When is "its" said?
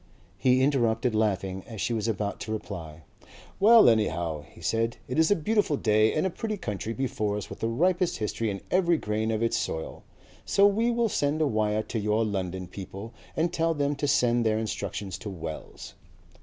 9.43-9.57